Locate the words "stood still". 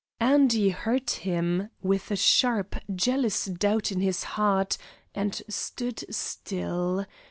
5.47-7.05